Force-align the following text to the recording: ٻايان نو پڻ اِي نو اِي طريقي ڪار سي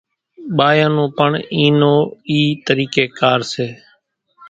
ٻايان 0.57 0.91
نو 0.97 1.05
پڻ 1.17 1.31
اِي 1.53 1.63
نو 1.79 1.93
اِي 2.29 2.41
طريقي 2.67 3.05
ڪار 3.19 3.39
سي 3.51 3.67